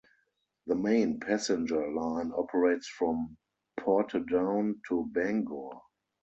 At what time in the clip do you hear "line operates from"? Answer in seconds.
1.91-3.37